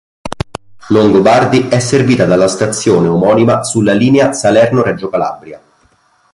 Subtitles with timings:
[0.87, 5.61] Longobardi è servita dalla stazione omonima sulla linea Salerno-Reggio Calabria.